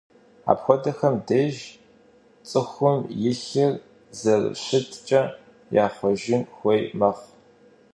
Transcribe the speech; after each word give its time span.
Апхуэдэхэм 0.51 1.15
деж 1.27 1.55
цӏыхум 2.49 2.99
и 3.29 3.31
лъыр 3.43 3.73
зэрыщыткӏэ 4.19 5.21
яхъуэжын 5.85 6.43
хуей 6.55 6.81
мэхъу. 6.99 7.29